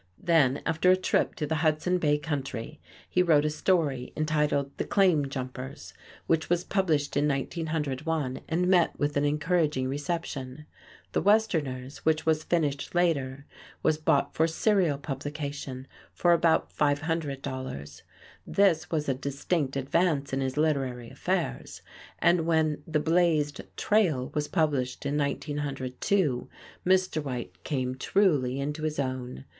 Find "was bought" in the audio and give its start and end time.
13.83-14.33